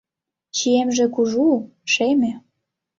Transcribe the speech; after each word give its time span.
Чиемже 0.55 1.05
кужу, 1.15 1.49
шеме. 1.93 2.33